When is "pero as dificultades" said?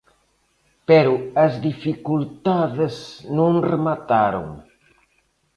0.89-2.95